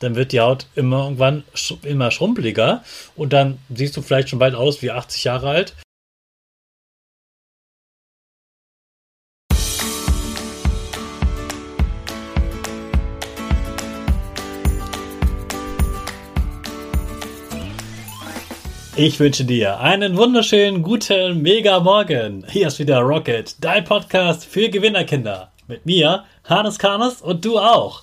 [0.00, 2.82] dann wird die Haut immer irgendwann sch immer schrumpeliger
[3.16, 5.74] und dann siehst du vielleicht schon bald aus wie 80 Jahre alt.
[19.00, 22.44] Ich wünsche dir einen wunderschönen guten Mega Morgen.
[22.50, 25.52] Hier ist wieder Rocket, dein Podcast für Gewinnerkinder.
[25.68, 28.02] Mit mir, Hannes Karnes und du auch.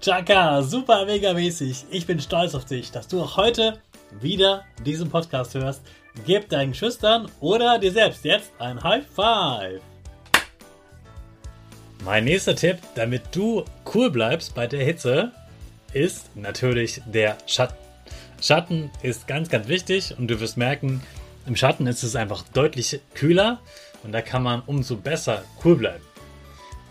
[0.00, 1.84] Chaka, super mega mäßig.
[1.90, 3.78] Ich bin stolz auf dich, dass du auch heute
[4.20, 5.82] wieder diesen Podcast hörst.
[6.26, 9.80] Gib deinen Schüchtern oder dir selbst jetzt ein High Five.
[12.04, 13.64] Mein nächster Tipp, damit du
[13.94, 15.30] cool bleibst bei der Hitze,
[15.92, 17.76] ist natürlich der Schatten.
[18.40, 21.00] Schatten ist ganz, ganz wichtig und du wirst merken,
[21.46, 23.60] im Schatten ist es einfach deutlich kühler
[24.02, 26.04] und da kann man umso besser cool bleiben.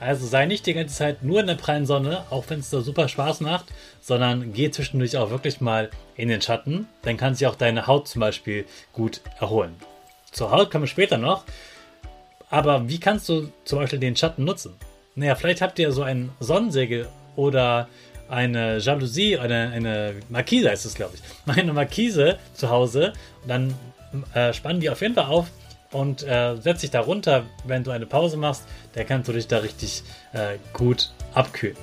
[0.02, 2.82] Also sei nicht die ganze Zeit nur in der prallen Sonne, auch wenn es da
[2.82, 3.66] super Spaß macht,
[4.02, 6.88] sondern geh zwischendurch auch wirklich mal in den Schatten.
[7.04, 9.76] Dann kann sich auch deine Haut zum Beispiel gut erholen.
[10.32, 11.44] Zur Haut kommen wir später noch.
[12.50, 14.74] Aber wie kannst du zum Beispiel den Schatten nutzen?
[15.14, 17.88] Naja, vielleicht habt ihr so ein Sonnensegel oder
[18.28, 21.22] eine Jalousie, eine, eine Markise heißt es, glaube ich.
[21.56, 23.14] Eine Markise zu Hause.
[23.44, 23.76] Und dann
[24.34, 25.46] äh, spannen die auf jeden Fall auf
[25.92, 28.64] und äh, setz dich da runter, wenn du eine Pause machst.
[28.96, 30.04] Der kannst du dich da richtig
[30.34, 31.78] äh, gut abkühlen.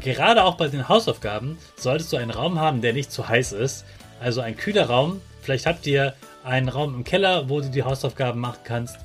[0.00, 3.84] Gerade auch bei den Hausaufgaben solltest du einen Raum haben, der nicht zu heiß ist.
[4.20, 5.20] Also ein kühler Raum.
[5.42, 8.98] Vielleicht habt ihr einen Raum im Keller, wo du die Hausaufgaben machen kannst.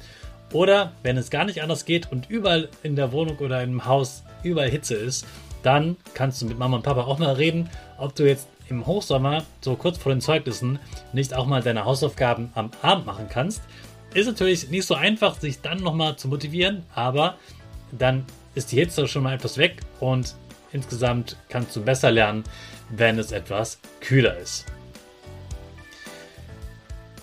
[0.51, 4.23] Oder wenn es gar nicht anders geht und überall in der Wohnung oder im Haus
[4.43, 5.25] überall Hitze ist,
[5.63, 9.43] dann kannst du mit Mama und Papa auch mal reden, ob du jetzt im Hochsommer,
[9.61, 10.79] so kurz vor den Zeugnissen,
[11.11, 13.61] nicht auch mal deine Hausaufgaben am Abend machen kannst.
[14.13, 17.37] Ist natürlich nicht so einfach, sich dann nochmal zu motivieren, aber
[17.91, 18.25] dann
[18.55, 20.35] ist die Hitze schon mal etwas weg und
[20.71, 22.43] insgesamt kannst du besser lernen,
[22.89, 24.65] wenn es etwas kühler ist.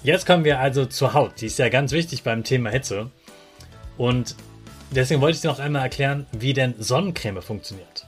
[0.02, 1.40] Jetzt kommen wir also zur Haut.
[1.40, 3.10] Die ist ja ganz wichtig beim Thema Hitze.
[3.98, 4.34] Und
[4.90, 8.06] deswegen wollte ich dir noch einmal erklären, wie denn Sonnencreme funktioniert.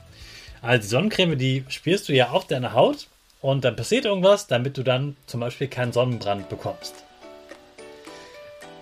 [0.62, 3.09] Also die Sonnencreme, die spürst du ja auf deiner Haut
[3.42, 6.94] und dann passiert irgendwas, damit du dann zum Beispiel keinen Sonnenbrand bekommst.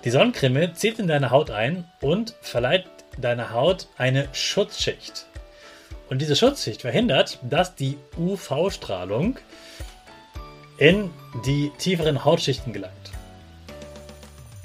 [0.04, 2.84] Die Sonnencreme zieht in deine Haut ein und verleiht
[3.18, 5.26] deiner Haut eine Schutzschicht.
[6.08, 9.38] Und diese Schutzschicht verhindert, dass die UV-Strahlung
[10.78, 11.10] in
[11.44, 12.94] die tieferen Hautschichten gelangt.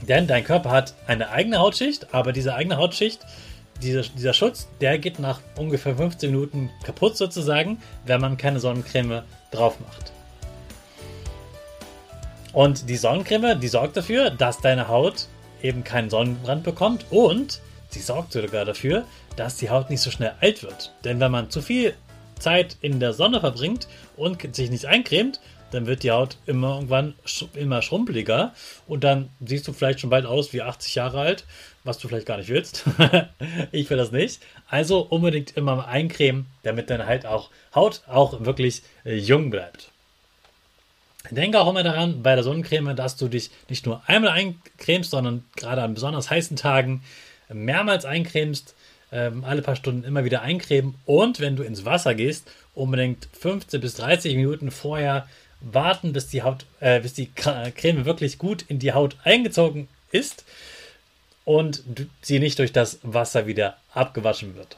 [0.01, 3.25] Denn dein Körper hat eine eigene Hautschicht, aber diese eigene Hautschicht
[3.85, 9.23] dieser, dieser Schutz, der geht nach ungefähr 15 Minuten kaputt sozusagen, wenn man keine Sonnencreme
[9.51, 10.11] drauf macht.
[12.51, 15.27] Und die Sonnencreme, die sorgt dafür, dass deine Haut
[15.61, 17.59] eben keinen Sonnenbrand bekommt und
[17.89, 19.05] sie sorgt sogar dafür,
[19.35, 20.93] dass die Haut nicht so schnell alt wird.
[21.03, 21.93] Denn wenn man zu viel
[22.39, 23.87] Zeit in der Sonne verbringt
[24.17, 25.39] und sich nicht eincremt,
[25.71, 27.15] dann wird die Haut immer irgendwann
[27.53, 28.53] immer schrumpeliger
[28.87, 31.45] und dann siehst du vielleicht schon bald aus wie 80 Jahre alt,
[31.83, 32.85] was du vielleicht gar nicht willst.
[33.71, 34.41] ich will das nicht.
[34.67, 39.91] Also unbedingt immer eincremen, damit deine halt auch Haut auch wirklich äh, jung bleibt.
[41.31, 45.43] Denke auch immer daran bei der Sonnencreme, dass du dich nicht nur einmal eincremst, sondern
[45.55, 47.03] gerade an besonders heißen Tagen
[47.49, 48.75] mehrmals eincremst,
[49.11, 53.81] ähm, alle paar Stunden immer wieder eincremen und wenn du ins Wasser gehst, unbedingt 15
[53.81, 55.27] bis 30 Minuten vorher
[55.65, 60.45] warten, bis die Haut, äh, bis die Creme wirklich gut in die Haut eingezogen ist
[61.43, 61.83] und
[62.21, 64.77] sie nicht durch das Wasser wieder abgewaschen wird.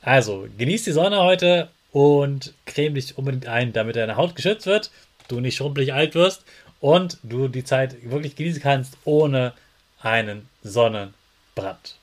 [0.00, 4.90] Also, genieß die Sonne heute und creme dich unbedingt ein, damit deine Haut geschützt wird,
[5.28, 6.44] du nicht schrumpelig alt wirst
[6.80, 9.52] und du die Zeit wirklich genießen kannst ohne
[10.00, 11.96] einen Sonnenbrand.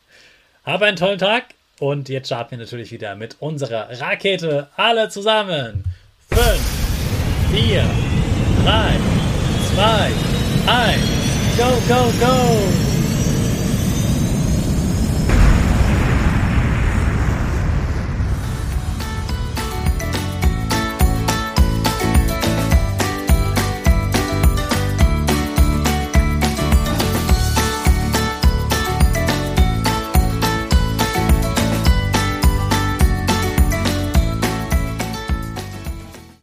[0.64, 1.46] Habe einen tollen Tag
[1.80, 4.70] und jetzt starten wir natürlich wieder mit unserer Rakete.
[4.76, 5.84] Alle zusammen.
[6.30, 6.79] 5,
[7.52, 7.84] vier,
[8.64, 8.98] drei,
[9.74, 10.12] zwei,
[10.68, 11.58] eins.
[11.58, 12.89] Go, go, go!